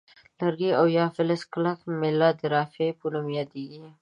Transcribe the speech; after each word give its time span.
لرګی 0.39 0.71
او 0.79 0.85
یا 0.97 1.05
فلزي 1.15 1.45
کلکه 1.53 1.85
میله 2.01 2.29
د 2.39 2.41
رافعې 2.53 2.89
په 2.99 3.05
نوم 3.13 3.27
یادیږي. 3.39 3.85